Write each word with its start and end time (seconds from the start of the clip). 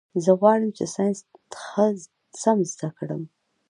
زه 0.23 0.31
غواړم 0.39 0.69
چي 0.77 0.85
ساینس 0.95 1.19
ښه 1.63 1.85
سم 2.41 2.57
زده 2.71 2.89
کړم. 2.97 3.21